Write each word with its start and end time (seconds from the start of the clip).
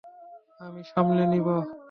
আমি 0.59 0.81
সামলে 0.91 1.23
নিব। 1.27 1.47